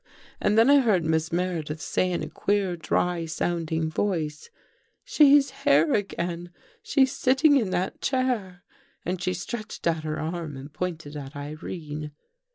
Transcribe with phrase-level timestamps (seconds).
[0.41, 4.49] And then I heard Miss Meredith say, in a queer, dry sounding voice: j
[5.05, 6.49] "'She's here again.
[6.81, 8.63] She's sitting in that chair.'!
[9.05, 12.13] And she stretched out her arm and pointed at Irene.